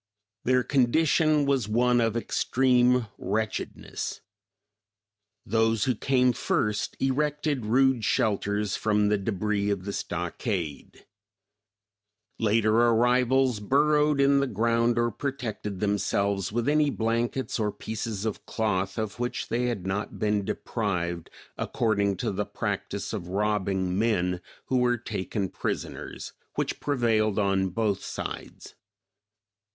[0.45, 4.21] Their condition was one of extreme wretchedness.
[5.45, 11.05] Those who came first erected rude shelters from the debris of the stockade;
[12.39, 18.47] later arrivals burrowed in the ground or protected themselves with any blankets or pieces of
[18.47, 21.29] cloth of which they had not been deprived
[21.59, 28.03] according to the practice of robbing men who were taken prisoners which prevailed on both
[28.03, 28.73] sides.